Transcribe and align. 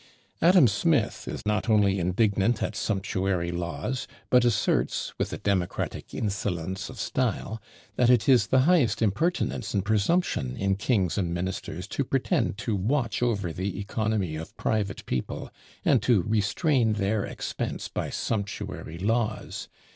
Adam 0.41 0.67
Smith 0.67 1.27
is 1.27 1.45
not 1.45 1.69
only 1.69 1.99
indignant 1.99 2.63
at 2.63 2.75
"sumptuary 2.75 3.51
laws," 3.51 4.07
but 4.31 4.43
asserts, 4.43 5.13
with 5.19 5.31
a 5.31 5.37
democratic 5.37 6.11
insolence 6.11 6.89
of 6.89 6.99
style, 6.99 7.61
that 7.97 8.09
"it 8.09 8.27
is 8.27 8.47
the 8.47 8.61
highest 8.61 9.03
impertinence 9.03 9.75
and 9.75 9.85
presumption 9.85 10.57
in 10.57 10.73
kings 10.75 11.19
and 11.19 11.35
ministers 11.35 11.87
to 11.87 12.03
pretend 12.03 12.57
to 12.57 12.75
watch 12.75 13.21
over 13.21 13.53
the 13.53 13.79
economy 13.79 14.35
of 14.35 14.57
private 14.57 15.05
people, 15.05 15.51
and 15.85 16.01
to 16.01 16.23
restrain 16.23 16.93
their 16.93 17.23
expense 17.23 17.87
by 17.87 18.09
sumptuary 18.09 18.97
laws. 18.97 19.67